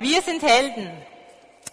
[0.00, 0.92] Wir sind Helden.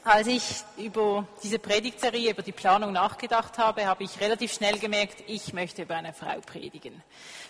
[0.03, 0.41] Als ich
[0.77, 5.83] über diese Predigtserie, über die Planung nachgedacht habe, habe ich relativ schnell gemerkt, ich möchte
[5.83, 7.03] über eine Frau predigen.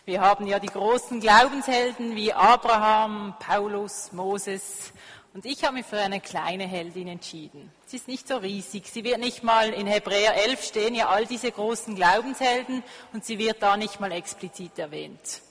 [0.04, 4.92] Wir haben ja die großen Glaubenshelden wie Abraham, Paulus, Moses.
[5.34, 7.72] Und ich habe mich für eine kleine Heldin entschieden.
[7.86, 8.88] Sie ist nicht so riesig.
[8.92, 12.84] Sie wird nicht mal in Hebräer 11 stehen ja all diese großen Glaubenshelden
[13.14, 15.42] und sie wird da nicht mal explizit erwähnt.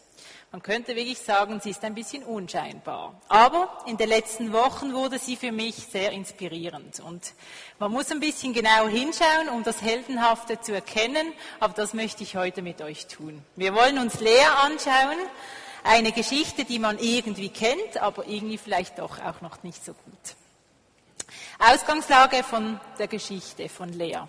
[0.54, 3.20] Man könnte wirklich sagen, sie ist ein bisschen unscheinbar.
[3.28, 7.00] Aber in den letzten Wochen wurde sie für mich sehr inspirierend.
[7.00, 7.32] Und
[7.80, 11.32] man muss ein bisschen genau hinschauen, um das Heldenhafte zu erkennen.
[11.58, 13.44] Aber das möchte ich heute mit euch tun.
[13.56, 15.18] Wir wollen uns Lea anschauen.
[15.82, 20.36] Eine Geschichte, die man irgendwie kennt, aber irgendwie vielleicht doch auch noch nicht so gut.
[21.58, 24.20] Ausgangslage von der Geschichte von Lea.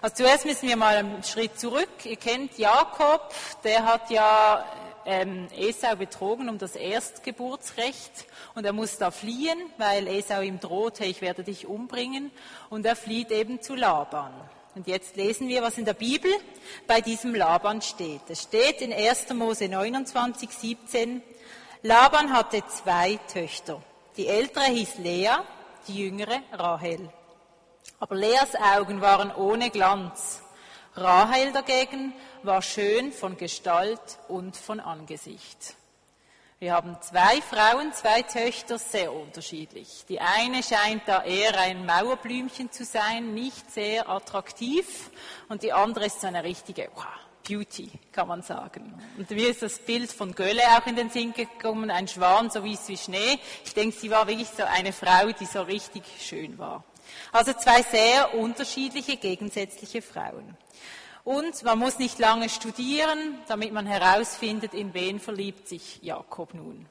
[0.00, 1.88] Also zuerst müssen wir mal einen Schritt zurück.
[2.04, 4.64] Ihr kennt Jakob, der hat ja
[5.06, 11.00] ähm, Esau betrogen um das Erstgeburtsrecht und er muss da fliehen, weil Esau ihm droht,
[11.00, 12.30] hey, ich werde dich umbringen
[12.68, 14.32] und er flieht eben zu Laban.
[14.74, 16.30] Und jetzt lesen wir, was in der Bibel
[16.86, 18.20] bei diesem Laban steht.
[18.28, 19.32] Es steht in 1.
[19.32, 21.22] Mose 29, 17,
[21.82, 23.80] Laban hatte zwei Töchter.
[24.16, 25.30] Die ältere hieß Lea,
[25.88, 27.08] die jüngere Rahel.
[28.00, 30.42] Aber Leas Augen waren ohne Glanz.
[30.94, 35.74] Rahel dagegen war schön von Gestalt und von Angesicht.
[36.58, 40.06] Wir haben zwei Frauen, zwei Töchter, sehr unterschiedlich.
[40.08, 45.10] Die eine scheint da eher ein Mauerblümchen zu sein, nicht sehr attraktiv,
[45.48, 46.88] und die andere ist so eine richtige
[47.46, 48.94] Beauty, kann man sagen.
[49.18, 52.64] Und mir ist das Bild von Gölle auch in den Sinn gekommen, ein Schwan so
[52.64, 53.38] wie wie Schnee.
[53.64, 56.84] Ich denke, sie war wirklich so eine Frau, die so richtig schön war.
[57.32, 60.56] Also zwei sehr unterschiedliche, gegensätzliche Frauen.
[61.26, 66.86] Und man muss nicht lange studieren, damit man herausfindet, in wen verliebt sich Jakob nun.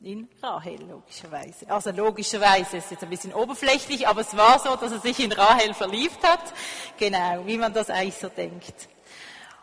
[0.00, 1.70] In Rahel, logischerweise.
[1.70, 5.30] Also logischerweise ist jetzt ein bisschen oberflächlich, aber es war so, dass er sich in
[5.30, 6.52] Rahel verliebt hat.
[6.98, 8.88] Genau, wie man das eigentlich so denkt.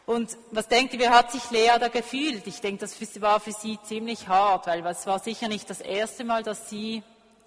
[0.05, 2.47] Und was denkt ihr, wie hat sich Lea da gefühlt?
[2.47, 6.23] Ich denke, das war für sie ziemlich hart, weil es war sicher nicht das erste
[6.23, 7.03] Mal, dass sie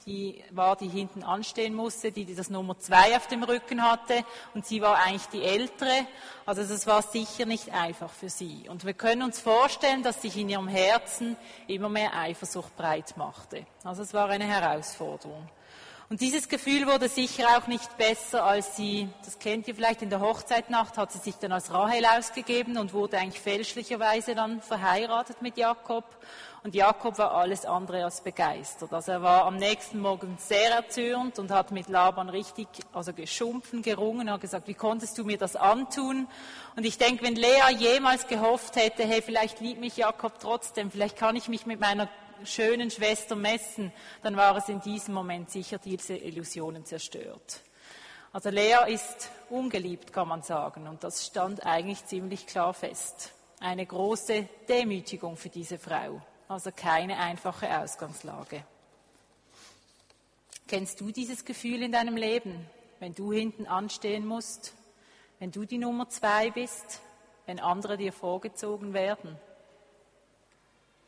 [0.08, 4.24] die war, die hinten anstehen musste, die, das Nummer zwei auf dem Rücken hatte
[4.54, 6.06] und sie war eigentlich die Ältere.
[6.46, 8.68] Also das war sicher nicht einfach für sie.
[8.70, 11.36] Und wir können uns vorstellen, dass sich in ihrem Herzen
[11.66, 13.66] immer mehr Eifersucht breit machte.
[13.84, 15.48] Also es war eine Herausforderung.
[16.10, 20.08] Und dieses Gefühl wurde sicher auch nicht besser, als sie, das kennt ihr vielleicht, in
[20.08, 25.42] der Hochzeitnacht hat sie sich dann als Rahel ausgegeben und wurde eigentlich fälschlicherweise dann verheiratet
[25.42, 26.04] mit Jakob.
[26.64, 28.92] Und Jakob war alles andere als begeistert.
[28.92, 33.82] Also er war am nächsten Morgen sehr erzürnt und hat mit Laban richtig, also geschumpfen,
[33.82, 36.26] gerungen, hat gesagt, wie konntest du mir das antun?
[36.76, 41.16] Und ich denke, wenn Lea jemals gehofft hätte, hey, vielleicht liebt mich Jakob trotzdem, vielleicht
[41.16, 42.08] kann ich mich mit meiner
[42.44, 43.92] schönen Schwester messen,
[44.22, 47.62] dann war es in diesem Moment sicher diese Illusionen zerstört.
[48.32, 53.32] Also Lea ist ungeliebt, kann man sagen, und das stand eigentlich ziemlich klar fest.
[53.60, 58.64] Eine große Demütigung für diese Frau also keine einfache Ausgangslage.
[60.66, 62.68] Kennst du dieses Gefühl in deinem Leben,
[63.00, 64.74] wenn du hinten anstehen musst,
[65.38, 67.00] wenn du die Nummer zwei bist,
[67.46, 69.38] wenn andere dir vorgezogen werden?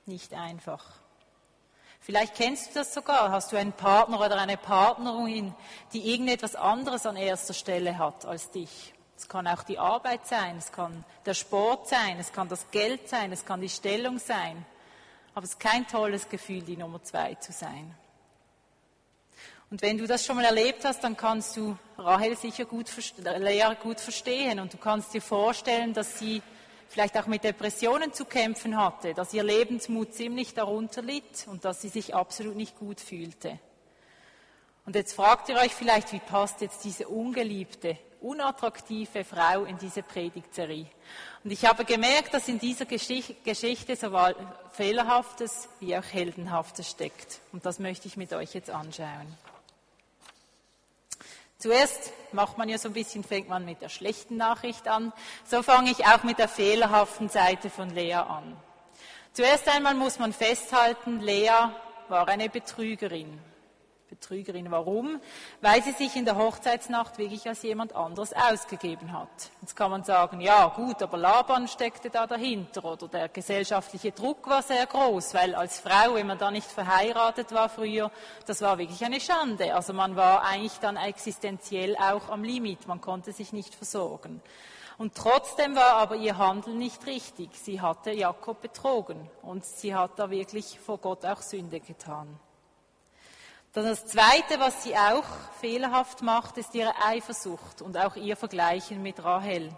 [0.07, 0.85] Nicht einfach.
[2.01, 3.31] Vielleicht kennst du das sogar.
[3.31, 5.55] Hast du einen Partner oder eine Partnerin,
[5.93, 8.95] die irgendetwas anderes an erster Stelle hat als dich?
[9.17, 13.07] Es kann auch die Arbeit sein, es kann der Sport sein, es kann das Geld
[13.11, 14.65] sein, es kann die Stellung sein.
[15.35, 17.95] Aber es ist kein tolles Gefühl, die Nummer zwei zu sein.
[19.71, 23.77] Und wenn du das schon mal erlebt hast, dann kannst du Rahel sicher gut, Lea
[23.81, 26.43] gut verstehen und du kannst dir vorstellen, dass sie
[26.89, 31.81] vielleicht auch mit Depressionen zu kämpfen hatte, dass ihr Lebensmut ziemlich darunter litt und dass
[31.81, 33.61] sie sich absolut nicht gut fühlte.
[34.87, 40.03] Und jetzt fragt ihr euch vielleicht, wie passt jetzt diese ungeliebte, unattraktive Frau in diese
[40.03, 40.87] Predigtserie?
[41.43, 44.35] Und ich habe gemerkt, dass in dieser Geschichte sowohl
[44.73, 47.41] Fehlerhaftes wie auch Heldenhaftes steckt.
[47.53, 49.37] Und das möchte ich mit euch jetzt anschauen.
[51.59, 55.13] Zuerst macht man ja so ein bisschen, fängt man mit der schlechten Nachricht an.
[55.45, 58.57] So fange ich auch mit der fehlerhaften Seite von Lea an.
[59.35, 61.69] Zuerst einmal muss man festhalten, Lea
[62.09, 63.39] war eine Betrügerin.
[64.11, 64.71] Betrügerin.
[64.71, 65.21] Warum?
[65.61, 69.29] Weil sie sich in der Hochzeitsnacht wirklich als jemand anderes ausgegeben hat.
[69.61, 74.49] Jetzt kann man sagen, ja gut, aber Laban steckte da dahinter oder der gesellschaftliche Druck
[74.49, 78.11] war sehr groß, weil als Frau, wenn man da nicht verheiratet war früher,
[78.47, 79.75] das war wirklich eine Schande.
[79.75, 84.43] Also man war eigentlich dann existenziell auch am Limit, man konnte sich nicht versorgen.
[84.99, 87.49] Und trotzdem war aber ihr Handeln nicht richtig.
[87.55, 92.39] Sie hatte Jakob betrogen und sie hat da wirklich vor Gott auch Sünde getan.
[93.73, 95.23] Dann das Zweite, was sie auch
[95.61, 99.71] fehlerhaft macht, ist ihre Eifersucht und auch ihr Vergleichen mit Rahel.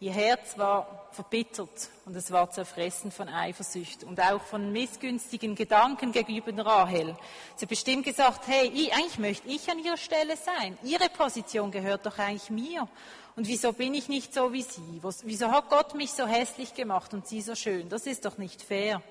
[0.00, 6.10] Ihr Herz war verbittert und es war zerfressen von Eifersucht und auch von missgünstigen Gedanken
[6.10, 7.16] gegenüber Rahel.
[7.54, 10.76] Sie hat bestimmt gesagt, hey, ich, eigentlich möchte ich an ihrer Stelle sein.
[10.82, 12.88] Ihre Position gehört doch eigentlich mir.
[13.36, 15.00] Und wieso bin ich nicht so wie sie?
[15.22, 17.88] Wieso hat Gott mich so hässlich gemacht und sie so schön?
[17.88, 19.02] Das ist doch nicht fair.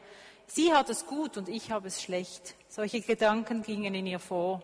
[0.48, 2.56] Sie hat es gut und ich habe es schlecht.
[2.76, 4.56] Solche Gedanken gingen in ihr vor.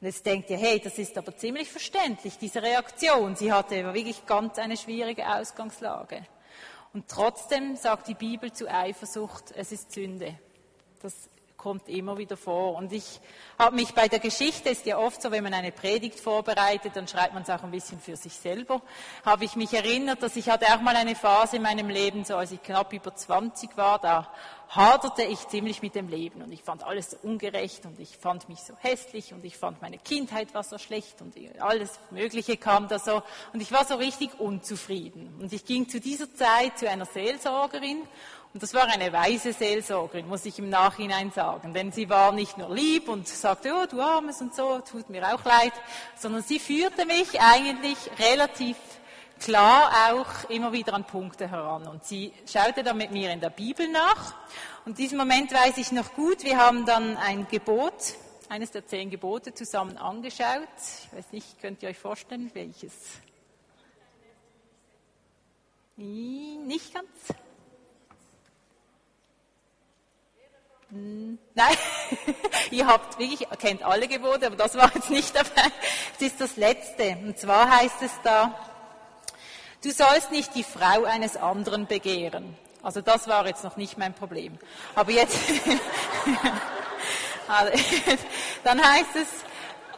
[0.00, 3.36] Und jetzt denkt ihr, hey, das ist aber ziemlich verständlich, diese Reaktion.
[3.36, 6.26] Sie hatte wirklich ganz eine schwierige Ausgangslage.
[6.94, 10.38] Und trotzdem sagt die Bibel zu Eifersucht, es ist Sünde.
[11.02, 11.28] Das
[11.66, 12.76] kommt immer wieder vor.
[12.76, 13.20] Und ich
[13.58, 17.08] habe mich bei der Geschichte, ist ja oft so, wenn man eine Predigt vorbereitet, dann
[17.08, 18.80] schreibt man es auch ein bisschen für sich selber,
[19.24, 22.36] habe ich mich erinnert, dass ich hatte auch mal eine Phase in meinem Leben, so
[22.36, 24.30] als ich knapp über 20 war, da
[24.68, 28.48] haderte ich ziemlich mit dem Leben und ich fand alles so ungerecht und ich fand
[28.48, 32.88] mich so hässlich und ich fand meine Kindheit war so schlecht und alles Mögliche kam
[32.88, 33.22] da so
[33.52, 35.34] und ich war so richtig unzufrieden.
[35.40, 38.02] Und ich ging zu dieser Zeit zu einer Seelsorgerin
[38.56, 41.74] und das war eine weise Seelsorgerin, muss ich im Nachhinein sagen.
[41.74, 45.30] Denn sie war nicht nur lieb und sagte, oh, du Armes und so, tut mir
[45.34, 45.74] auch leid,
[46.16, 48.78] sondern sie führte mich eigentlich relativ
[49.38, 51.86] klar auch immer wieder an Punkte heran.
[51.86, 54.34] Und sie schaute dann mit mir in der Bibel nach.
[54.86, 56.42] Und diesen Moment weiß ich noch gut.
[56.42, 58.14] Wir haben dann ein Gebot,
[58.48, 60.62] eines der zehn Gebote zusammen angeschaut.
[60.78, 62.94] Ich weiß nicht, könnt ihr euch vorstellen, welches?
[65.98, 67.10] Nicht ganz?
[71.54, 71.76] Nein,
[72.70, 75.70] ihr habt wirklich, kennt alle Gebote, aber das war jetzt nicht dabei.
[76.14, 77.16] Es ist das letzte.
[77.24, 78.54] Und zwar heißt es da,
[79.82, 82.56] du sollst nicht die Frau eines anderen begehren.
[82.82, 84.58] Also das war jetzt noch nicht mein Problem.
[84.94, 85.38] Aber jetzt,
[88.64, 89.26] dann heißt es,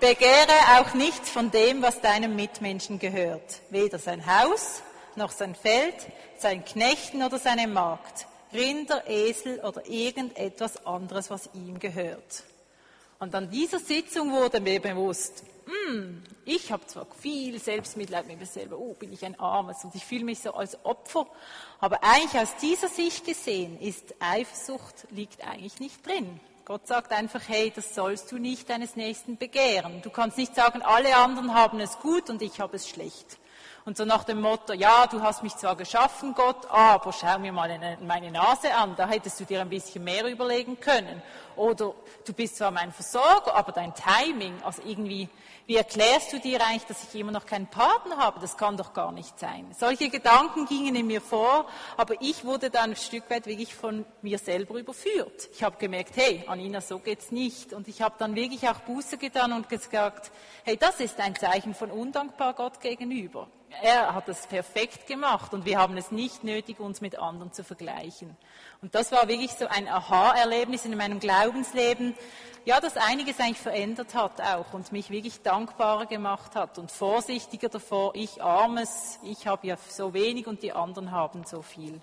[0.00, 3.60] begehre auch nichts von dem, was deinem Mitmenschen gehört.
[3.70, 4.82] Weder sein Haus,
[5.16, 5.96] noch sein Feld,
[6.38, 12.44] sein Knechten oder seine Magd Rinder, Esel oder irgendetwas anderes, was ihm gehört.
[13.18, 18.46] Und an dieser Sitzung wurde mir bewusst, hm, ich habe zwar viel Selbstmitleid mit mir
[18.46, 21.26] selber, oh, bin ich ein Armes und ich fühle mich so als Opfer,
[21.78, 26.40] aber eigentlich aus dieser Sicht gesehen ist Eifersucht liegt eigentlich nicht drin.
[26.64, 30.00] Gott sagt einfach, hey, das sollst du nicht deines Nächsten begehren.
[30.02, 33.38] Du kannst nicht sagen, alle anderen haben es gut und ich habe es schlecht.
[33.84, 37.52] Und so nach dem Motto, ja, du hast mich zwar geschaffen, Gott, aber schau mir
[37.52, 41.22] mal meine Nase an, da hättest du dir ein bisschen mehr überlegen können.
[41.56, 41.94] Oder
[42.24, 45.28] du bist zwar mein Versorger, aber dein Timing, also irgendwie,
[45.66, 48.40] wie erklärst du dir eigentlich, dass ich immer noch keinen Partner habe?
[48.40, 49.66] Das kann doch gar nicht sein.
[49.76, 51.66] Solche Gedanken gingen in mir vor,
[51.96, 55.48] aber ich wurde dann ein Stück weit wirklich von mir selber überführt.
[55.52, 57.72] Ich habe gemerkt, hey, Anina, so geht's nicht.
[57.72, 60.30] Und ich habe dann wirklich auch Buße getan und gesagt,
[60.64, 63.48] hey, das ist ein Zeichen von undankbar Gott gegenüber.
[63.82, 67.62] Er hat es perfekt gemacht und wir haben es nicht nötig, uns mit anderen zu
[67.62, 68.36] vergleichen.
[68.82, 72.14] Und das war wirklich so ein Aha-Erlebnis in meinem Glaubensleben,
[72.64, 77.68] ja, das einiges eigentlich verändert hat auch und mich wirklich dankbarer gemacht hat und vorsichtiger
[77.68, 82.00] davor, ich armes, ich habe ja so wenig und die anderen haben so viel.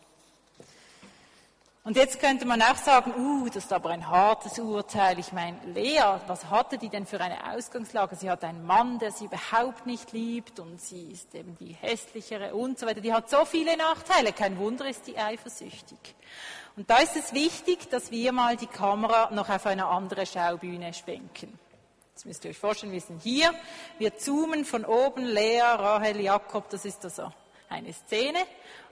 [1.86, 5.20] Und jetzt könnte man auch sagen, uh, das ist aber ein hartes Urteil.
[5.20, 8.16] Ich meine, Lea, was hatte die denn für eine Ausgangslage?
[8.16, 12.56] Sie hat einen Mann, der sie überhaupt nicht liebt und sie ist eben die hässlichere
[12.56, 13.01] und so weiter.
[13.01, 14.34] Die hat so viele Nachteile.
[14.34, 16.00] Kein Wunder ist die eifersüchtig.
[16.75, 20.92] Und da ist es wichtig, dass wir mal die Kamera noch auf eine andere Schaubühne
[20.92, 21.60] schwenken.
[22.13, 23.54] Jetzt müsst ihr euch vorstellen, wir sind hier,
[24.00, 27.32] wir zoomen von oben, Lea, Rahel, Jakob, das ist also
[27.75, 28.39] eine Szene.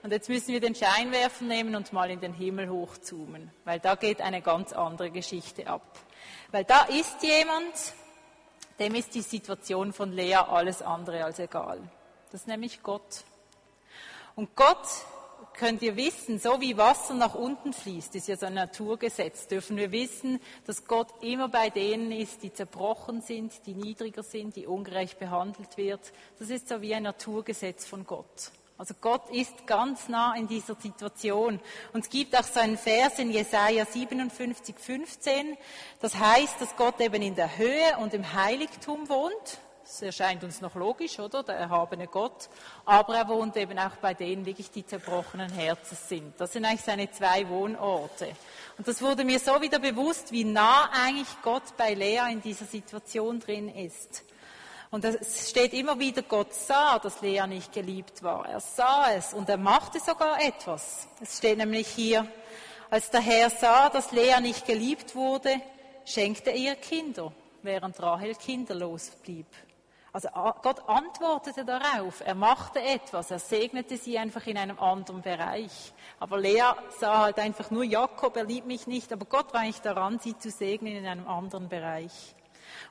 [0.02, 3.94] Und jetzt müssen wir den Scheinwerfer nehmen und mal in den Himmel hochzoomen, weil da
[3.94, 5.98] geht eine ganz andere Geschichte ab.
[6.50, 7.72] Weil da ist jemand,
[8.78, 11.80] dem ist die Situation von Lea alles andere als egal.
[12.30, 13.24] Das ist nämlich Gott.
[14.36, 14.86] Und Gott
[15.54, 19.76] könnt ihr wissen, so wie Wasser nach unten fließt, ist ja so ein Naturgesetz, dürfen
[19.76, 24.66] wir wissen, dass Gott immer bei denen ist, die zerbrochen sind, die niedriger sind, die
[24.66, 26.12] ungerecht behandelt wird.
[26.38, 28.50] Das ist so wie ein Naturgesetz von Gott.
[28.76, 31.60] Also Gott ist ganz nah in dieser Situation.
[31.92, 35.56] Und es gibt auch so einen Vers in Jesaja 57, 15.
[36.00, 39.60] Das heißt, dass Gott eben in der Höhe und im Heiligtum wohnt.
[39.84, 41.42] Das erscheint uns noch logisch, oder?
[41.42, 42.48] Der erhabene Gott.
[42.84, 46.32] Aber er wohnt eben auch bei denen wirklich die zerbrochenen Herzens sind.
[46.40, 48.28] Das sind eigentlich seine zwei Wohnorte.
[48.76, 52.64] Und das wurde mir so wieder bewusst, wie nah eigentlich Gott bei Lea in dieser
[52.64, 54.24] Situation drin ist.
[54.94, 58.48] Und es steht immer wieder, Gott sah, dass Lea nicht geliebt war.
[58.48, 61.08] Er sah es und er machte sogar etwas.
[61.20, 62.28] Es steht nämlich hier,
[62.90, 65.60] als der Herr sah, dass Lea nicht geliebt wurde,
[66.04, 67.32] schenkte er ihr Kinder,
[67.62, 69.48] während Rahel kinderlos blieb.
[70.12, 70.28] Also
[70.62, 75.92] Gott antwortete darauf, er machte etwas, er segnete sie einfach in einem anderen Bereich.
[76.20, 76.70] Aber Lea
[77.00, 80.38] sah halt einfach nur Jakob, er liebt mich nicht, aber Gott war nicht daran, sie
[80.38, 82.36] zu segnen in einem anderen Bereich.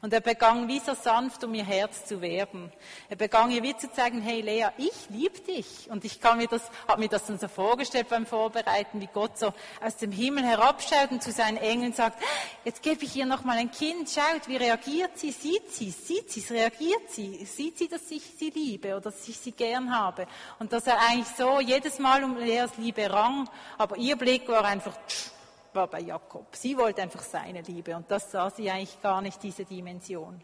[0.03, 2.69] Und er begann wie so sanft, um ihr Herz zu werben.
[3.07, 5.89] Er begann ihr wie zu zeigen, hey Lea, ich liebe dich.
[5.89, 9.39] Und ich kann mir das, habe mir das dann so vorgestellt beim Vorbereiten, wie Gott
[9.39, 12.21] so aus dem Himmel herabschaut und zu seinen Engeln sagt,
[12.65, 16.29] jetzt gebe ich ihr noch mal ein Kind, schaut, wie reagiert sie, sieht sie, sieht
[16.29, 20.27] sie, reagiert sie, sieht sie, dass ich sie liebe oder dass ich sie gern habe.
[20.59, 24.65] Und dass er eigentlich so jedes Mal um Leas Liebe rang, aber ihr Blick war
[24.65, 25.29] einfach, tsch,
[25.75, 26.55] war bei Jakob.
[26.55, 30.41] Sie wollte einfach seine Liebe und das sah sie eigentlich gar nicht, diese Dimension.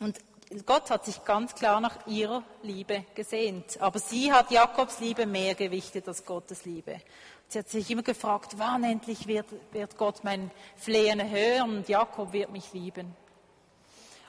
[0.00, 0.18] Und
[0.64, 3.80] Gott hat sich ganz klar nach ihrer Liebe gesehnt.
[3.80, 7.00] Aber sie hat Jakobs Liebe mehr gewichtet als Gottes Liebe.
[7.48, 12.32] Sie hat sich immer gefragt, wann endlich wird, wird Gott mein Flehen hören und Jakob
[12.32, 13.14] wird mich lieben.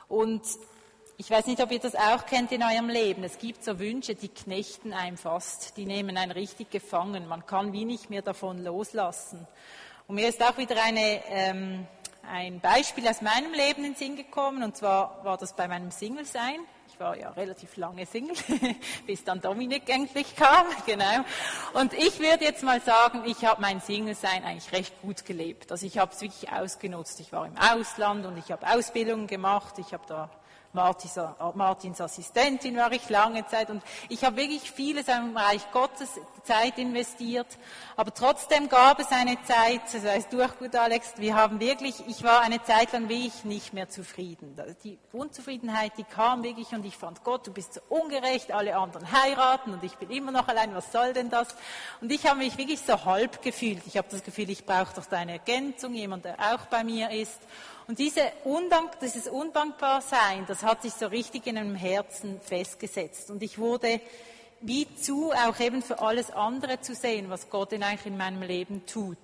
[0.08, 0.42] Und
[1.20, 3.26] ich weiß nicht, ob ihr das auch kennt in eurem Leben.
[3.26, 5.76] Es gibt so Wünsche, die knechten einem fast.
[5.76, 7.28] Die nehmen einen richtig gefangen.
[7.28, 9.46] Man kann wie nicht mehr davon loslassen.
[10.08, 11.86] Und mir ist auch wieder eine, ähm,
[12.32, 14.64] ein Beispiel aus meinem Leben in den Sinn gekommen.
[14.64, 16.62] Und zwar war das bei meinem Single-Sein.
[16.88, 18.38] Ich war ja relativ lange Single,
[19.06, 20.68] bis dann Dominik endlich kam.
[20.86, 21.26] Genau.
[21.74, 25.70] Und ich würde jetzt mal sagen, ich habe mein Single-Sein eigentlich recht gut gelebt.
[25.70, 27.20] Also ich habe es wirklich ausgenutzt.
[27.20, 29.80] Ich war im Ausland und ich habe Ausbildungen gemacht.
[29.80, 30.30] Ich habe da
[30.72, 36.78] Martins Assistentin war ich lange Zeit und ich habe wirklich vieles im Reich Gottes Zeit
[36.78, 37.48] investiert,
[37.96, 41.96] aber trotzdem gab es eine Zeit, das weißt du auch gut, Alex, wir haben wirklich,
[42.08, 44.56] ich war eine Zeit lang wirklich nicht mehr zufrieden.
[44.84, 49.12] Die Unzufriedenheit, die kam wirklich und ich fand Gott, du bist so ungerecht, alle anderen
[49.12, 51.48] heiraten und ich bin immer noch allein, was soll denn das?
[52.00, 53.82] Und ich habe mich wirklich so halb gefühlt.
[53.88, 57.40] Ich habe das Gefühl, ich brauche doch deine Ergänzung, jemand, der auch bei mir ist.
[57.90, 63.32] Und diese Undank, dieses Undankbarsein, das hat sich so richtig in meinem Herzen festgesetzt.
[63.32, 64.00] Und ich wurde
[64.62, 68.44] wie zu, auch eben für alles andere zu sehen, was Gott in eigentlich in meinem
[68.44, 69.18] Leben tut.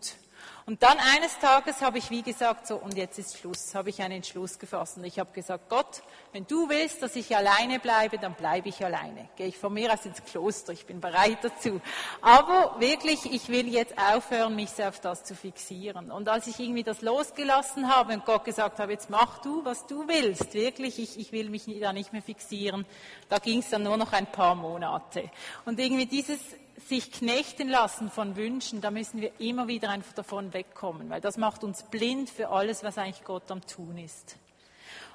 [0.67, 4.01] Und dann eines Tages habe ich wie gesagt, so, und jetzt ist Schluss, habe ich
[4.01, 4.98] einen Entschluss gefasst.
[4.98, 8.84] Und ich habe gesagt, Gott, wenn du willst, dass ich alleine bleibe, dann bleibe ich
[8.84, 9.29] alleine.
[9.36, 11.79] Gehe ich von mir aus ins Kloster, ich bin bereit dazu.
[12.19, 16.10] Aber wirklich, ich will jetzt aufhören, mich auf das zu fixieren.
[16.10, 19.86] Und als ich irgendwie das losgelassen habe und Gott gesagt habe, jetzt mach du, was
[19.86, 22.88] du willst, wirklich, ich, ich will mich da nicht mehr fixieren,
[23.29, 25.29] da ging es dann nur noch ein paar Monate.
[25.65, 26.39] Und irgendwie dieses
[26.88, 31.38] sich knechten lassen von Wünschen, da müssen wir immer wieder einfach davon wegkommen, weil das
[31.38, 34.38] macht uns blind für alles, was eigentlich Gott am Tun ist.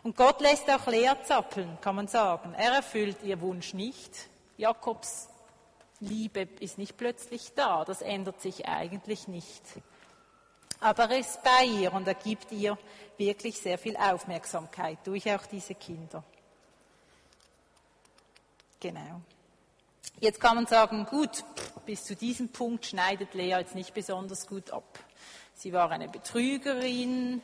[0.03, 2.55] Und Gott lässt auch leer zappeln, kann man sagen.
[2.55, 4.29] Er erfüllt ihr Wunsch nicht.
[4.57, 5.29] Jakobs
[6.01, 9.63] Liebe ist nicht plötzlich da, das ändert sich eigentlich nicht.
[10.81, 12.79] Aber er ist bei ihr und er gibt ihr
[13.19, 16.25] wirklich sehr viel Aufmerksamkeit durch auch diese Kinder.
[18.81, 19.21] Genau.
[20.19, 21.45] Jetzt kann man sagen, gut,
[21.87, 24.99] bis zu diesem Punkt schneidet Lea jetzt nicht besonders gut ab.
[25.55, 27.43] Sie war eine Betrügerin,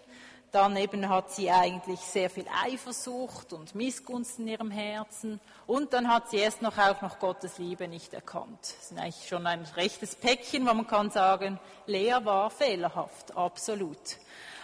[0.53, 6.09] dann eben hat sie eigentlich sehr viel Eifersucht und Missgunst in ihrem Herzen und dann
[6.09, 8.61] hat sie erst noch auch noch Gottes Liebe nicht erkannt.
[8.63, 13.99] Das ist eigentlich schon ein rechtes Päckchen, wo man kann sagen, Lea war fehlerhaft, absolut.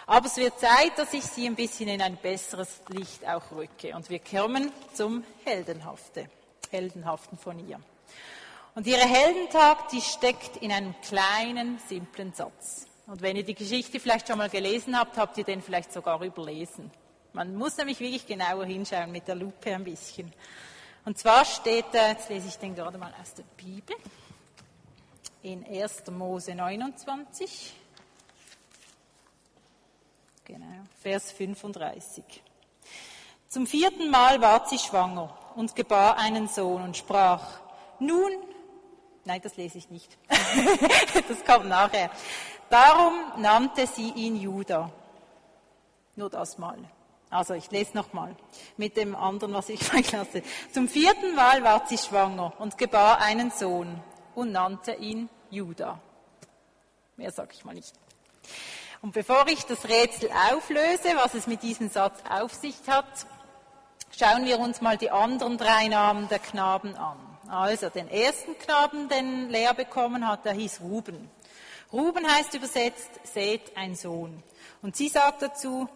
[0.07, 3.95] Aber es wird Zeit, dass ich sie ein bisschen in ein besseres Licht auch rücke
[3.95, 6.27] und wir kommen zum Heldenhafte,
[6.71, 7.79] Heldenhaften von ihr.
[8.75, 12.87] Und ihre Heldentat, die steckt in einem kleinen, simplen Satz.
[13.05, 16.21] Und wenn ihr die Geschichte vielleicht schon mal gelesen habt, habt ihr den vielleicht sogar
[16.21, 16.89] überlesen.
[17.33, 20.31] Man muss nämlich wirklich genauer hinschauen mit der Lupe ein bisschen.
[21.05, 23.95] Und zwar steht, jetzt lese ich den gerade mal aus der Bibel,
[25.41, 26.07] in 1.
[26.11, 27.73] Mose 29,
[30.45, 30.65] genau,
[31.01, 32.23] Vers 35.
[33.49, 37.59] Zum vierten Mal ward sie schwanger und gebar einen Sohn und sprach,
[37.99, 38.31] nun
[39.25, 40.17] Nein, das lese ich nicht.
[41.27, 42.09] das kommt nachher.
[42.69, 44.91] Darum nannte sie ihn Judah.
[46.15, 46.77] Nur das mal.
[47.29, 48.35] Also ich lese nochmal
[48.77, 50.43] mit dem anderen, was ich weglasse.
[50.71, 54.01] Zum vierten Mal war sie schwanger und gebar einen Sohn
[54.35, 55.99] und nannte ihn Judah.
[57.15, 57.93] Mehr sage ich mal nicht.
[59.01, 63.25] Und bevor ich das Rätsel auflöse, was es mit diesem Satz auf sich hat,
[64.17, 67.32] schauen wir uns mal die anderen drei Namen der Knaben an.
[67.47, 71.29] Also den ersten Knaben, den Lea bekommen hat, der hieß Ruben.
[71.91, 74.41] Ruben heißt übersetzt, seht ein Sohn.
[74.81, 75.87] Und sie sagt dazu,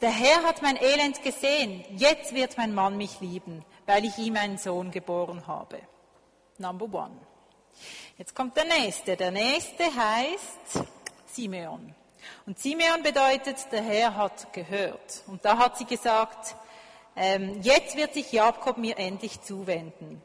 [0.00, 4.36] der Herr hat mein Elend gesehen, jetzt wird mein Mann mich lieben, weil ich ihm
[4.36, 5.80] einen Sohn geboren habe.
[6.58, 7.16] Number one.
[8.18, 9.16] Jetzt kommt der nächste.
[9.16, 10.86] Der nächste heißt
[11.26, 11.94] Simeon.
[12.46, 15.22] Und Simeon bedeutet, der Herr hat gehört.
[15.26, 16.56] Und da hat sie gesagt,
[17.16, 20.22] ähm, jetzt wird sich Jakob mir endlich zuwenden.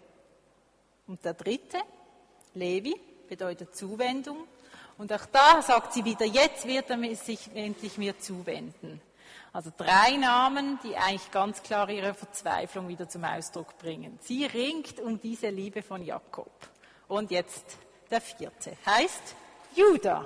[1.08, 1.80] Und der dritte,
[2.54, 2.96] Levi,
[3.28, 4.48] bedeutet Zuwendung.
[4.98, 9.02] Und auch da sagt sie wieder, jetzt wird er sich endlich mir zuwenden.
[9.54, 14.20] Also drei Namen, die eigentlich ganz klar ihre Verzweiflung wieder zum Ausdruck bringen.
[14.22, 16.52] Sie ringt um diese Liebe von Jakob.
[17.08, 17.78] Und jetzt
[18.12, 18.78] der vierte.
[18.86, 19.36] Heißt
[19.76, 20.26] Judah.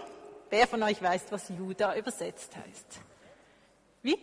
[0.50, 3.00] Wer von euch weiß, was Judah übersetzt heißt?
[4.02, 4.18] Wie?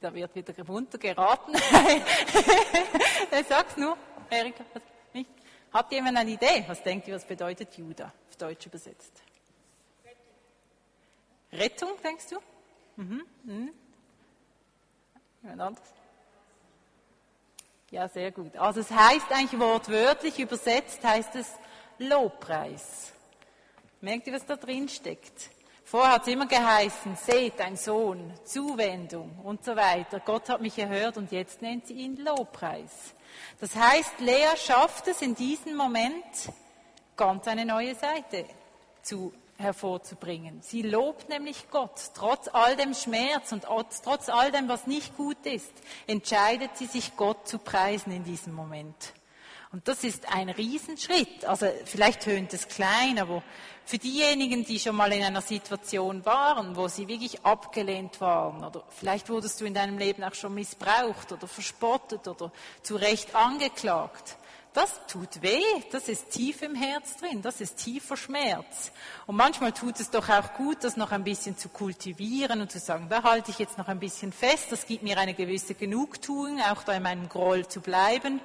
[0.00, 1.54] Da wird wieder munter geraten.
[3.48, 3.96] Sag's nur,
[4.30, 4.64] Erika.
[5.74, 6.64] Habt jemand eine Idee?
[6.68, 9.10] Was denkt ihr, was bedeutet Judah auf Deutsch übersetzt?
[11.52, 12.36] Rettung, denkst du?
[13.02, 13.24] Mhm.
[13.42, 13.70] Mhm.
[15.42, 15.88] Jemand anderes?
[17.90, 18.56] Ja, sehr gut.
[18.56, 21.50] Also es heißt eigentlich wortwörtlich übersetzt, heißt es
[21.98, 23.12] Lobpreis.
[24.00, 25.50] Merkt ihr, was da drin steckt?
[25.94, 30.18] Vorher hat es immer geheißen, seht, ein Sohn, Zuwendung und so weiter.
[30.18, 33.14] Gott hat mich erhört und jetzt nennt sie ihn Lobpreis.
[33.60, 36.24] Das heißt, Lea schafft es in diesem Moment,
[37.16, 38.44] ganz eine neue Seite
[39.02, 40.62] zu hervorzubringen.
[40.62, 42.10] Sie lobt nämlich Gott.
[42.16, 45.72] Trotz all dem Schmerz und trotz all dem, was nicht gut ist,
[46.08, 49.14] entscheidet sie sich, Gott zu preisen in diesem Moment.
[49.74, 51.44] Und das ist ein Riesenschritt.
[51.46, 53.42] Also vielleicht tönt es klein, aber
[53.84, 58.84] für diejenigen, die schon mal in einer Situation waren, wo sie wirklich abgelehnt waren, oder
[58.90, 62.52] vielleicht wurdest du in deinem Leben auch schon missbraucht oder verspottet oder
[62.84, 64.36] zu Recht angeklagt,
[64.74, 68.92] das tut weh, das ist tief im Herz drin, das ist tiefer Schmerz.
[69.26, 72.78] Und manchmal tut es doch auch gut, das noch ein bisschen zu kultivieren und zu
[72.78, 76.60] sagen, da halte ich jetzt noch ein bisschen fest, das gibt mir eine gewisse Genugtuung,
[76.60, 78.40] auch da in meinem Groll zu bleiben.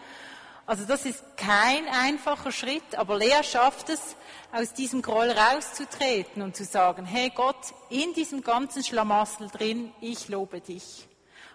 [0.69, 4.15] Also das ist kein einfacher Schritt, aber Lea schafft es,
[4.51, 10.27] aus diesem Groll rauszutreten und zu sagen, hey Gott, in diesem ganzen Schlamassel drin, ich
[10.27, 11.07] lobe dich.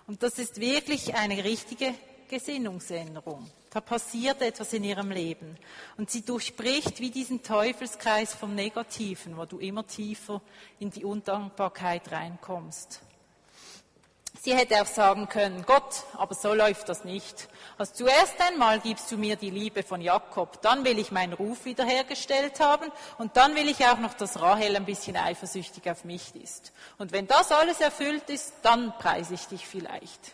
[0.09, 1.95] Und das ist wirklich eine richtige
[2.27, 3.49] Gesinnungsänderung.
[3.71, 5.59] Da passiert etwas in ihrem Leben.
[5.97, 10.43] Und sie durchbricht wie diesen Teufelskreis vom Negativen, wo du immer tiefer
[10.81, 13.01] in die Undankbarkeit reinkommst.
[14.43, 17.49] Sie hätte auch sagen können, Gott, aber so läuft das nicht.
[17.79, 21.65] Also zuerst einmal gibst du mir die Liebe von Jakob, dann will ich meinen Ruf
[21.65, 26.35] wiederhergestellt haben und dann will ich auch noch, dass Rahel ein bisschen eifersüchtig auf mich
[26.35, 26.73] ist.
[26.99, 30.33] Und wenn das alles erfüllt ist, dann preise ich dich vielleicht.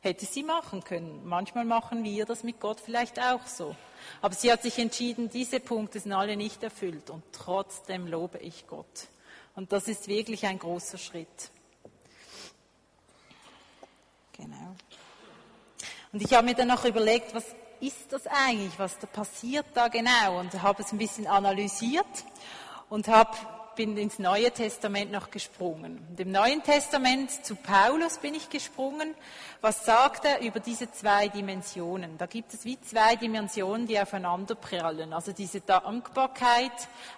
[0.00, 1.22] Hätte sie machen können.
[1.24, 3.74] Manchmal machen wir das mit Gott vielleicht auch so.
[4.20, 8.66] Aber sie hat sich entschieden, diese Punkte sind alle nicht erfüllt und trotzdem lobe ich
[8.66, 9.08] Gott.
[9.56, 11.50] Und das ist wirklich ein großer Schritt.
[14.38, 14.76] Genau.
[16.12, 17.44] Und ich habe mir dann noch überlegt, was
[17.80, 22.06] ist das eigentlich, was da passiert da genau und habe es ein bisschen analysiert
[22.88, 23.36] und habe
[23.78, 26.04] bin ins Neue Testament noch gesprungen.
[26.10, 29.14] Und im Neuen Testament zu Paulus bin ich gesprungen.
[29.60, 32.18] Was sagt er über diese zwei Dimensionen?
[32.18, 35.12] Da gibt es wie zwei Dimensionen, die aufeinander prallen.
[35.12, 36.72] Also diese Dankbarkeit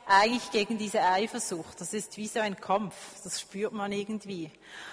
[0.07, 1.81] eigentlich gegen diese Eifersucht.
[1.81, 2.95] Das ist wie so ein Kampf.
[3.25, 4.51] Das spürt man irgendwie.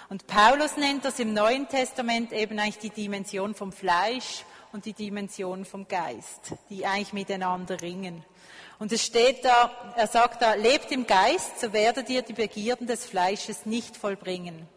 [0.08, 4.94] Und Paulus nennt das im Neuen Testament eben eigentlich die Dimension vom Fleisch und die
[4.94, 8.24] Dimension vom Geist, die eigentlich miteinander ringen.
[8.80, 12.86] Und es steht da, er sagt da, lebt im Geist, so werdet ihr die Begierden
[12.86, 14.68] des Fleisches nicht vollbringen.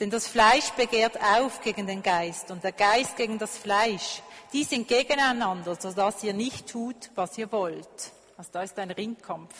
[0.00, 4.22] Denn das Fleisch begehrt auf gegen den Geist und der Geist gegen das Fleisch.
[4.52, 8.12] Die sind gegeneinander, sodass ihr nicht tut, was ihr wollt.
[8.36, 9.54] Also da ist ein Ringkampf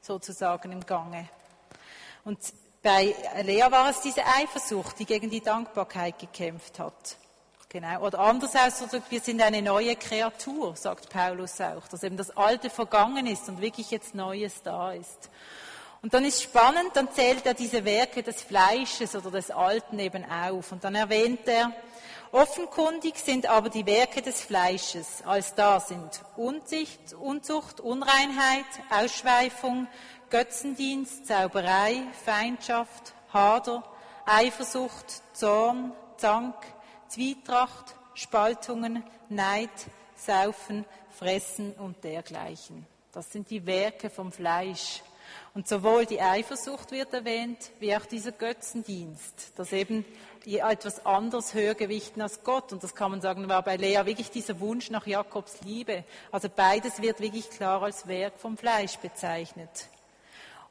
[0.00, 1.28] sozusagen im Gange.
[2.24, 2.38] Und
[2.82, 7.16] bei Lea war es diese Eifersucht, die gegen die Dankbarkeit gekämpft hat.
[7.74, 8.02] Genau.
[8.02, 12.70] Oder anders ausgedrückt, wir sind eine neue Kreatur, sagt Paulus auch, dass eben das Alte
[12.70, 15.28] vergangen ist und wirklich jetzt Neues da ist.
[16.00, 20.24] Und dann ist spannend, dann zählt er diese Werke des Fleisches oder des Alten eben
[20.24, 20.70] auf.
[20.70, 21.72] Und dann erwähnt er,
[22.30, 29.88] offenkundig sind aber die Werke des Fleisches, als da sind Unsicht, Unzucht, Unreinheit, Ausschweifung,
[30.30, 33.82] Götzendienst, Zauberei, Feindschaft, Hader,
[34.26, 36.54] Eifersucht, Zorn, Zank,
[37.08, 39.70] Zwietracht, Spaltungen, Neid,
[40.16, 42.86] Saufen, Fressen und dergleichen.
[43.12, 45.02] Das sind die Werke vom Fleisch.
[45.54, 50.04] Und sowohl die Eifersucht wird erwähnt, wie auch dieser Götzendienst, dass eben
[50.44, 52.72] etwas anderes höher gewichten als Gott.
[52.72, 56.04] Und das kann man sagen, war bei Lea wirklich dieser Wunsch nach Jakobs Liebe.
[56.32, 59.88] Also beides wird wirklich klar als Werk vom Fleisch bezeichnet.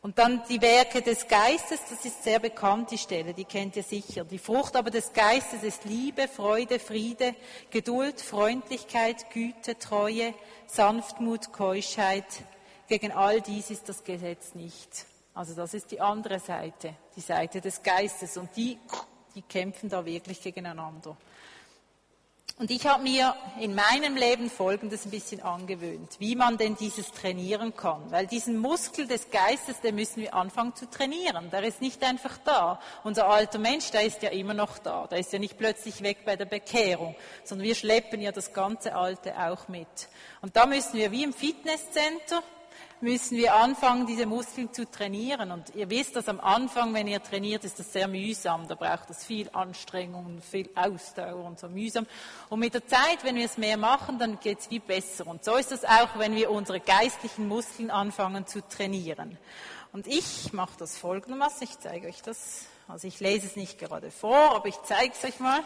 [0.04, 3.84] Und dann die Werke des Geistes, das ist sehr bekannt, die Stelle, die kennt ihr
[3.84, 4.26] sicher.
[4.26, 7.34] Die Frucht aber des Geistes ist Liebe, Freude, Friede,
[7.70, 10.34] Geduld, Freundlichkeit, Güte, Treue,
[10.68, 12.26] Sanftmut, Keuschheit.
[12.90, 15.06] Gegen all dies ist das Gesetz nicht.
[15.34, 18.36] Also das ist die andere Seite, die Seite des Geistes.
[18.36, 18.78] Und die,
[19.36, 21.16] die kämpfen da wirklich gegeneinander.
[22.60, 27.12] Und ich habe mir in meinem Leben Folgendes ein bisschen angewöhnt, wie man denn dieses
[27.12, 28.12] trainieren kann.
[28.12, 31.50] Weil diesen Muskel des Geistes, den müssen wir anfangen zu trainieren.
[31.50, 32.80] Der ist nicht einfach da.
[33.04, 35.08] Unser alter Mensch, der ist ja immer noch da.
[35.08, 38.96] Der ist ja nicht plötzlich weg bei der Bekehrung, sondern wir schleppen ja das ganze
[38.96, 39.88] Alte auch mit.
[40.42, 42.44] Und da müssen wir wie im Fitnesscenter
[43.04, 45.52] müssen wir anfangen, diese Muskeln zu trainieren.
[45.52, 48.68] Und ihr wisst, dass am Anfang, wenn ihr trainiert, ist das sehr mühsam.
[48.68, 52.08] Da braucht es viel Anstrengung viel Ausdauer und so mühsam.
[52.50, 55.28] Und mit der Zeit, wenn wir es mehr machen, dann geht es viel besser.
[55.28, 59.38] Und so ist es auch, wenn wir unsere geistlichen Muskeln anfangen zu trainieren.
[59.92, 61.64] Und ich mache das folgendermaßen.
[61.64, 62.66] Ich zeige euch das.
[62.88, 65.60] Also ich lese es nicht gerade vor, aber ich zeige es euch mal.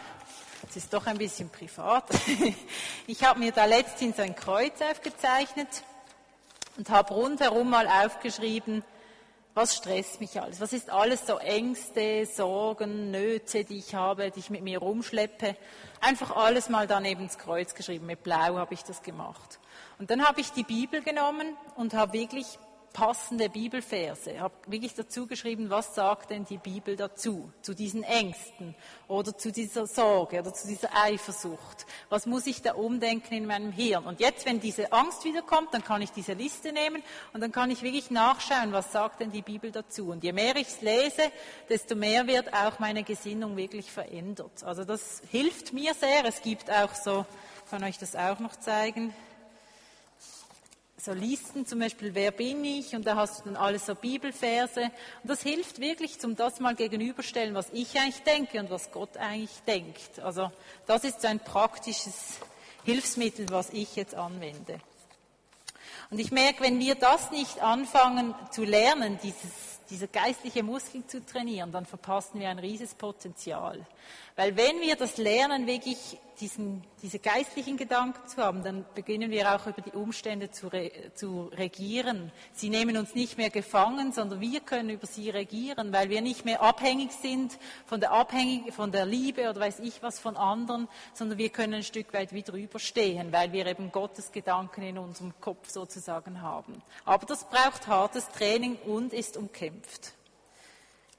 [0.68, 2.04] Es ist doch ein bisschen privat.
[3.06, 5.68] Ich habe mir da letztens ein Kreuz aufgezeichnet
[6.78, 8.82] und habe rundherum mal aufgeschrieben,
[9.52, 10.60] was stresst mich alles?
[10.60, 15.56] Was ist alles so Ängste, Sorgen, Nöte, die ich habe, die ich mit mir rumschleppe?
[16.00, 18.06] Einfach alles mal daneben ins Kreuz geschrieben.
[18.06, 19.58] Mit Blau habe ich das gemacht.
[19.98, 22.46] Und dann habe ich die Bibel genommen und habe wirklich
[22.98, 24.32] passende Bibelverse.
[24.32, 28.74] Ich habe wirklich dazu geschrieben, was sagt denn die Bibel dazu, zu diesen Ängsten
[29.06, 31.86] oder zu dieser Sorge oder zu dieser Eifersucht.
[32.08, 34.04] Was muss ich da umdenken in meinem Hirn?
[34.04, 37.70] Und jetzt, wenn diese Angst wiederkommt, dann kann ich diese Liste nehmen und dann kann
[37.70, 40.10] ich wirklich nachschauen, was sagt denn die Bibel dazu.
[40.10, 41.30] Und je mehr ich es lese,
[41.68, 44.64] desto mehr wird auch meine Gesinnung wirklich verändert.
[44.64, 46.24] Also das hilft mir sehr.
[46.24, 47.24] Es gibt auch so,
[47.64, 49.14] ich kann euch das auch noch zeigen
[51.00, 52.94] so Listen, zum Beispiel, wer bin ich?
[52.94, 54.82] Und da hast du dann alles so Bibelverse.
[54.82, 59.16] Und das hilft wirklich, zum das mal gegenüberstellen, was ich eigentlich denke und was Gott
[59.16, 60.18] eigentlich denkt.
[60.20, 60.50] Also,
[60.86, 62.40] das ist so ein praktisches
[62.84, 64.80] Hilfsmittel, was ich jetzt anwende.
[66.10, 71.24] Und ich merke, wenn wir das nicht anfangen zu lernen, dieses, diese geistliche Muskel zu
[71.24, 73.86] trainieren, dann verpassen wir ein riesiges Potenzial.
[74.38, 79.52] Weil wenn wir das lernen, wirklich diesen, diese geistlichen Gedanken zu haben, dann beginnen wir
[79.52, 82.30] auch über die Umstände zu, re, zu regieren.
[82.52, 86.44] Sie nehmen uns nicht mehr gefangen, sondern wir können über sie regieren, weil wir nicht
[86.44, 90.86] mehr abhängig sind von der, Abhängig, von der Liebe oder weiß ich was von anderen,
[91.14, 94.98] sondern wir können ein Stück weit wie drüber stehen, weil wir eben Gottes Gedanken in
[94.98, 96.80] unserem Kopf sozusagen haben.
[97.04, 100.12] Aber das braucht hartes Training und ist umkämpft.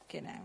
[0.07, 0.39] Genau.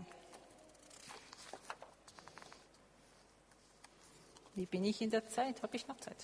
[4.55, 5.61] Wie bin ich in der Zeit?
[5.61, 6.15] Habe ich noch Zeit?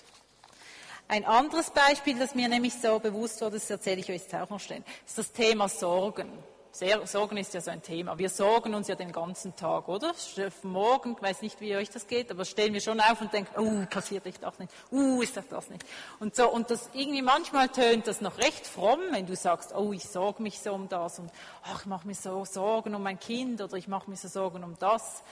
[1.06, 4.48] Ein anderes Beispiel, das mir nämlich so bewusst wurde, das erzähle ich euch jetzt auch
[4.48, 6.30] noch schnell, ist das Thema Sorgen.
[6.70, 8.16] Sehr, Sorgen ist ja so ein Thema.
[8.16, 10.14] Wir sorgen uns ja den ganzen Tag, oder?
[10.62, 13.52] Morgen, ich weiß nicht, wie euch das geht, aber stellen wir schon auf und denken,
[13.60, 15.84] oh, passiert ich das nicht, uh, ist das das nicht.
[16.18, 19.92] Und so, und das irgendwie manchmal tönt das noch recht fromm, wenn du sagst, oh,
[19.92, 21.30] ich sorge mich so um das und
[21.64, 24.64] ach, ich mache mir so Sorgen um mein Kind oder ich mache mir so Sorgen
[24.64, 25.22] um das.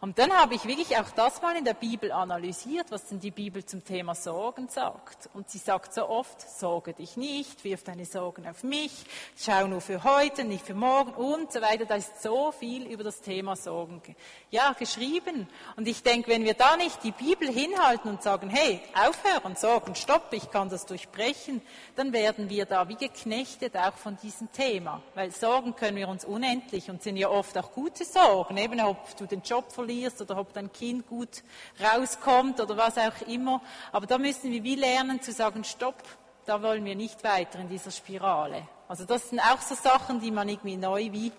[0.00, 3.30] Und dann habe ich wirklich auch das mal in der Bibel analysiert, was denn die
[3.30, 5.30] Bibel zum Thema Sorgen sagt.
[5.32, 8.92] Und sie sagt so oft, sorge dich nicht, wirf deine Sorgen auf mich,
[9.36, 11.86] schau nur für heute, nicht für morgen und so weiter.
[11.86, 14.02] Da ist so viel über das Thema Sorgen
[14.50, 15.48] ja, geschrieben.
[15.76, 19.94] Und ich denke, wenn wir da nicht die Bibel hinhalten und sagen, hey, aufhören, Sorgen,
[19.94, 21.62] stopp, ich kann das durchbrechen,
[21.94, 25.02] dann werden wir da wie geknechtet auch von diesem Thema.
[25.14, 29.16] Weil Sorgen können wir uns unendlich und sind ja oft auch gute Sorgen, eben ob
[29.16, 31.42] du den Job verlierst, verlierst oder ob dein Kind gut
[31.80, 33.62] rauskommt oder was auch immer.
[33.92, 36.02] Aber da müssen wir wie lernen zu sagen, stopp,
[36.44, 38.68] da wollen wir nicht weiter in dieser Spirale.
[38.88, 41.32] Also das sind auch so Sachen, die man irgendwie neu wie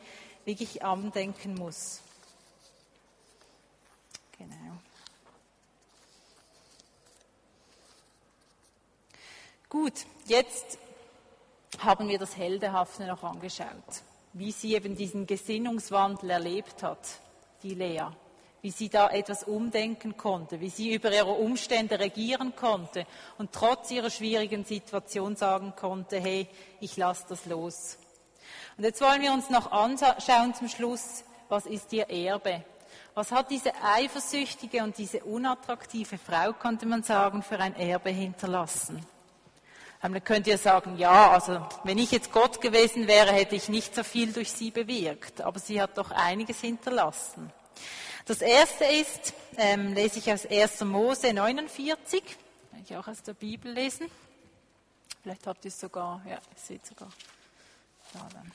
[0.46, 2.02] wirklich andenken muss.
[4.38, 4.56] Genau.
[9.70, 9.93] Gut,
[10.26, 10.78] jetzt
[11.80, 13.67] haben wir das Heldehafte noch angeschaut,
[14.34, 17.22] wie sie eben diesen Gesinnungswandel erlebt hat,
[17.63, 18.08] die Lea
[18.62, 23.06] wie sie da etwas umdenken konnte, wie sie über ihre Umstände regieren konnte
[23.38, 26.48] und trotz ihrer schwierigen Situation sagen konnte, hey,
[26.80, 27.98] ich lasse das los.
[28.78, 32.63] Und jetzt wollen wir uns noch anschauen zum Schluss, was ist ihr Erbe?
[33.13, 39.04] Was hat diese eifersüchtige und diese unattraktive Frau, konnte man sagen, für ein Erbe hinterlassen?
[40.02, 43.96] Dann könnt ihr sagen, ja, also wenn ich jetzt Gott gewesen wäre, hätte ich nicht
[43.96, 47.52] so viel durch sie bewirkt, aber sie hat doch einiges hinterlassen.
[48.28, 50.82] Das erste ist, ähm, lese ich aus 1.
[50.82, 52.22] Mose 49,
[52.72, 54.12] kann ich auch aus der Bibel lesen.
[55.24, 57.08] Vielleicht habt ihr es sogar, ja, ihr seht sogar.
[58.12, 58.52] Da dann.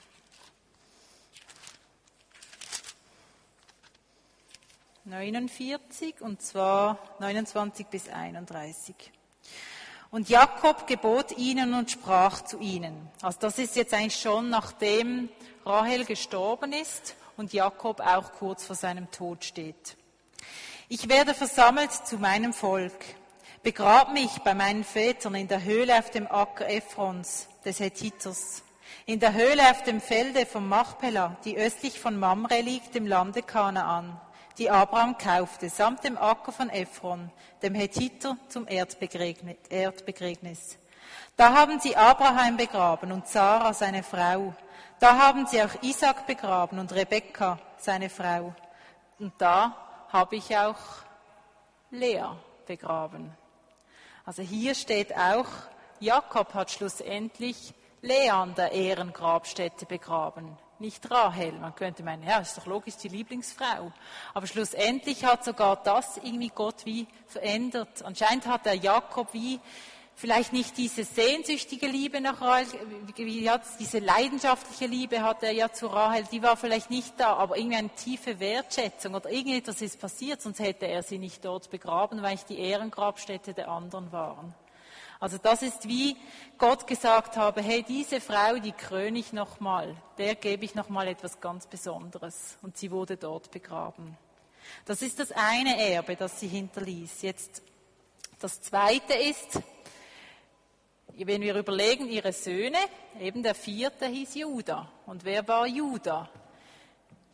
[5.04, 8.94] Neunundvierzig und zwar 29 bis 31.
[10.10, 13.10] Und Jakob gebot ihnen und sprach zu ihnen.
[13.22, 15.30] Also das ist jetzt eigentlich schon nachdem
[15.64, 19.96] Rahel gestorben ist und Jakob auch kurz vor seinem Tod steht.
[20.88, 22.92] Ich werde versammelt zu meinem Volk.
[23.62, 28.62] Begrab mich bei meinen Vätern in der Höhle auf dem Acker Ephrons, des Hethiters,
[29.06, 33.42] in der Höhle auf dem Felde von Machpela, die östlich von Mamre liegt, im Lande
[33.42, 34.20] Kanaan,
[34.58, 37.30] die Abraham kaufte, samt dem Acker von Ephron,
[37.62, 40.78] dem Hethiter, zum Erdbegräbnis.
[41.36, 44.54] Da haben sie Abraham begraben und Sarah, seine Frau.
[45.02, 48.54] Da haben sie auch Isaac begraben und Rebekka, seine Frau.
[49.18, 50.78] Und da habe ich auch
[51.90, 52.26] Lea
[52.68, 53.36] begraben.
[54.24, 55.48] Also hier steht auch,
[55.98, 61.50] Jakob hat schlussendlich Lea an der Ehrengrabstätte begraben, nicht Rahel.
[61.54, 63.90] Man könnte meinen, ja, ist doch logisch die Lieblingsfrau.
[64.34, 68.04] Aber schlussendlich hat sogar das irgendwie Gott wie verändert.
[68.04, 69.58] Anscheinend hat der Jakob wie
[70.14, 72.66] vielleicht nicht diese sehnsüchtige Liebe nach Rahel,
[73.16, 77.34] wie jetzt diese leidenschaftliche Liebe hat er ja zu Rahel, die war vielleicht nicht da,
[77.34, 81.70] aber irgendwie eine tiefe Wertschätzung oder irgendetwas ist passiert, sonst hätte er sie nicht dort
[81.70, 84.54] begraben, weil ich die Ehrengrabstätte der anderen waren.
[85.22, 86.16] Also das ist wie
[86.58, 91.40] Gott gesagt habe, hey, diese Frau, die kröne ich nochmal, der gebe ich nochmal etwas
[91.40, 92.58] ganz Besonderes.
[92.60, 94.18] Und sie wurde dort begraben.
[94.84, 97.22] Das ist das eine Erbe, das sie hinterließ.
[97.22, 97.62] Jetzt
[98.40, 99.60] das zweite ist,
[101.16, 102.78] wenn wir überlegen, ihre Söhne,
[103.20, 104.90] eben der vierte hieß Judah.
[105.06, 106.28] Und wer war Judah?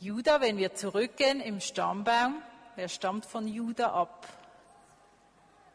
[0.01, 2.43] Judah, wenn wir zurückgehen im Stammbaum,
[2.77, 4.27] wer stammt von Judah ab?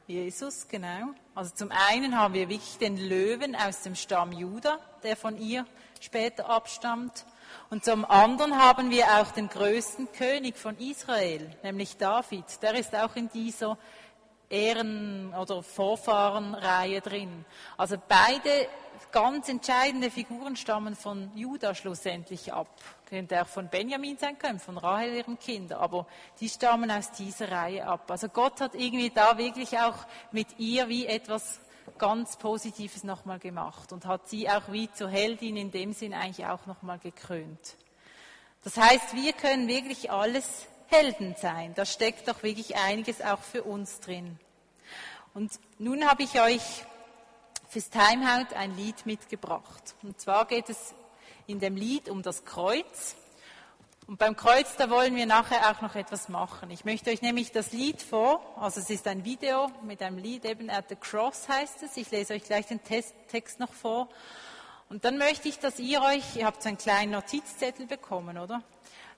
[0.07, 1.13] Jesus, genau.
[1.33, 5.65] Also zum einen haben wir wirklich den Löwen aus dem Stamm Juda, der von ihr
[6.01, 7.25] später abstammt.
[7.69, 12.45] Und zum anderen haben wir auch den größten König von Israel, nämlich David.
[12.61, 13.77] Der ist auch in dieser
[14.53, 17.43] Ehren- oder Vorfahrenreihe drin.
[17.75, 18.67] Also beide
[19.11, 22.67] ganz entscheidende Figuren stammen von Juda schlussendlich ab.
[23.09, 26.05] Könnte auch von Benjamin sein können, von Rahel ihren Kindern, aber
[26.39, 28.09] die stammen aus dieser Reihe ab.
[28.09, 29.97] Also Gott hat irgendwie da wirklich auch
[30.31, 31.59] mit ihr wie etwas
[31.97, 36.45] ganz Positives nochmal gemacht und hat sie auch wie zur Heldin in dem Sinn eigentlich
[36.45, 37.75] auch nochmal gekrönt.
[38.63, 41.73] Das heißt, wir können wirklich alles Helden sein.
[41.75, 44.39] Da steckt doch wirklich einiges auch für uns drin.
[45.33, 46.61] Und nun habe ich euch
[47.67, 49.95] fürs Timeout ein Lied mitgebracht.
[50.03, 50.93] Und zwar geht es
[51.47, 53.15] in dem Lied um das Kreuz.
[54.05, 56.69] Und beim Kreuz, da wollen wir nachher auch noch etwas machen.
[56.69, 60.45] Ich möchte euch nämlich das Lied vor, also es ist ein Video mit einem Lied,
[60.45, 61.97] eben At the Cross heißt es.
[61.97, 64.09] Ich lese euch gleich den Text noch vor.
[64.89, 68.61] Und dann möchte ich, dass ihr euch, ihr habt so einen kleinen Notizzettel bekommen, oder?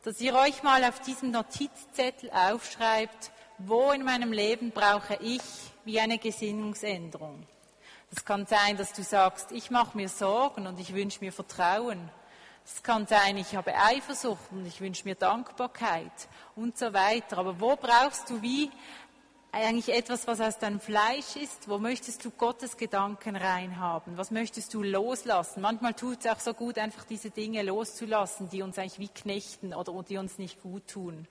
[0.04, 5.42] Dass ihr euch mal auf diesen Notizzettel aufschreibt, wo in meinem Leben brauche ich
[5.86, 7.46] wie eine Gesinnungsänderung.
[8.12, 12.10] Es kann sein, dass du sagst, ich mache mir Sorgen und ich wünsche mir Vertrauen.
[12.66, 17.38] Es kann sein, ich habe Eifersucht und ich wünsche mir Dankbarkeit und so weiter.
[17.38, 18.72] Aber wo brauchst du wie
[19.64, 21.70] eigentlich etwas, was aus deinem Fleisch ist?
[21.70, 24.18] Wo möchtest du Gottes Gedanken reinhaben?
[24.18, 25.62] Was möchtest du loslassen?
[25.62, 29.74] Manchmal tut es auch so gut, einfach diese Dinge loszulassen, die uns eigentlich wie knechten
[29.74, 31.26] oder die uns nicht gut tun.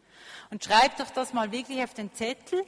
[0.51, 2.65] Und schreib doch das mal wirklich auf den Zettel.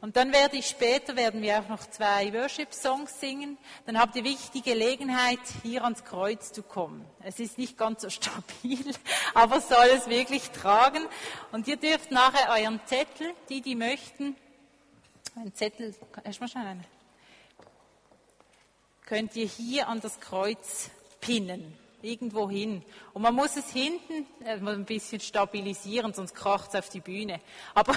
[0.00, 3.58] Und dann werde ich später, werden wir auch noch zwei Worship-Songs singen.
[3.86, 7.04] Dann habt ihr wirklich die Gelegenheit, hier ans Kreuz zu kommen.
[7.24, 8.94] Es ist nicht ganz so stabil,
[9.34, 11.04] aber soll es wirklich tragen.
[11.50, 14.36] Und ihr dürft nachher euren Zettel, die, die möchten,
[15.36, 16.84] ein Zettel, erstmal schnell einen.
[19.06, 20.90] Könnt ihr hier an das Kreuz
[21.20, 22.82] pinnen, irgendwo hin.
[23.12, 27.40] Und man muss es hinten äh, ein bisschen stabilisieren, sonst kracht es auf die Bühne.
[27.74, 27.94] Aber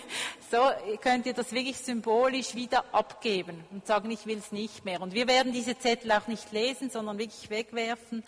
[0.50, 0.58] so
[1.00, 5.00] könnt ihr das wirklich symbolisch wieder abgeben und sagen, ich will es nicht mehr.
[5.00, 8.24] Und wir werden diese Zettel auch nicht lesen, sondern wirklich wegwerfen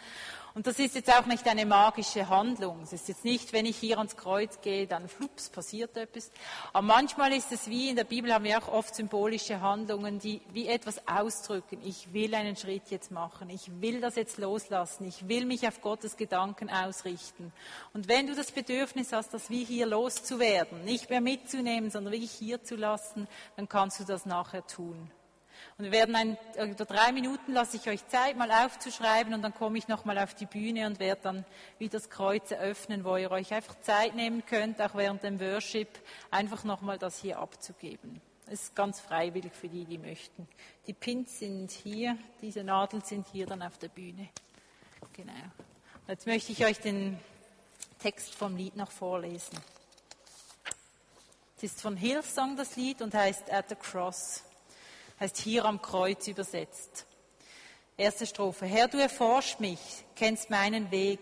[0.54, 2.80] und das ist jetzt auch nicht eine magische Handlung.
[2.82, 6.30] Es ist jetzt nicht, wenn ich hier ans Kreuz gehe, dann flups, passiert etwas.
[6.72, 10.40] Aber manchmal ist es wie in der Bibel haben wir auch oft symbolische Handlungen, die
[10.52, 11.80] wie etwas ausdrücken.
[11.84, 13.50] Ich will einen Schritt jetzt machen.
[13.50, 15.06] Ich will das jetzt loslassen.
[15.06, 17.52] Ich will mich auf Gottes Gedanken ausrichten.
[17.92, 22.32] Und wenn du das Bedürfnis hast, das wie hier loszuwerden, nicht mehr mitzunehmen, sondern wirklich
[22.32, 25.10] hier zu lassen, dann kannst du das nachher tun.
[25.76, 29.54] Und wir werden ein, oder drei Minuten lasse ich euch Zeit, mal aufzuschreiben und dann
[29.54, 31.44] komme ich nochmal auf die Bühne und werde dann
[31.78, 35.88] wieder das Kreuz eröffnen, wo ihr euch einfach Zeit nehmen könnt, auch während dem Worship,
[36.30, 38.20] einfach nochmal das hier abzugeben.
[38.46, 40.48] Es ist ganz freiwillig für die, die möchten.
[40.86, 44.28] Die Pins sind hier, diese Nadeln sind hier dann auf der Bühne.
[45.12, 45.32] Genau.
[46.06, 47.18] Jetzt möchte ich euch den
[47.98, 49.58] Text vom Lied noch vorlesen.
[51.58, 54.44] Es ist von Hillsong das Lied und heißt At the Cross.
[55.20, 57.06] Heißt hier am Kreuz übersetzt.
[57.96, 58.66] Erste Strophe.
[58.66, 59.80] Herr, du erforschst mich,
[60.14, 61.20] kennst meinen Weg.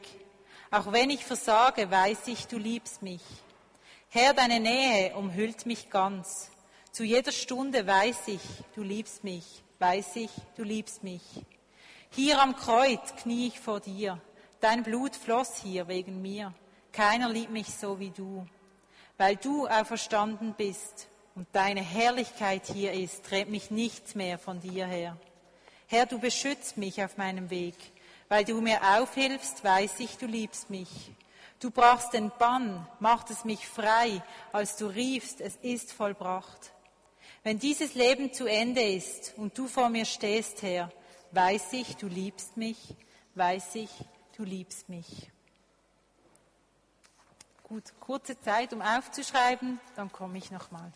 [0.71, 3.23] Auch wenn ich versage, weiß ich, du liebst mich.
[4.09, 6.51] Herr, deine Nähe umhüllt mich ganz.
[6.93, 8.41] Zu jeder Stunde weiß ich,
[8.75, 9.45] du liebst mich,
[9.79, 11.23] weiß ich, du liebst mich.
[12.11, 14.21] Hier am Kreuz knie ich vor dir.
[14.61, 16.55] Dein Blut floss hier wegen mir.
[16.93, 18.47] Keiner liebt mich so wie du.
[19.19, 24.87] Weil du auferstanden bist und deine Herrlichkeit hier ist, dreht mich nichts mehr von dir
[24.87, 25.17] her.
[25.87, 27.77] Herr, du beschützt mich auf meinem Weg.
[28.29, 31.13] Weil du mir aufhilfst, weiß ich, du liebst mich.
[31.61, 34.23] Du brachst den Bann, machtest mich frei,
[34.53, 36.73] als du riefst, es ist vollbracht.
[37.45, 40.91] Wenn dieses Leben zu Ende ist und du vor mir stehst, Herr,
[41.31, 42.97] weiß ich, du liebst mich,
[43.37, 43.91] weiß ich,
[44.37, 45.31] du liebst mich.
[47.63, 50.93] Gut, kurze Zeit, um aufzuschreiben, dann komme ich nochmal.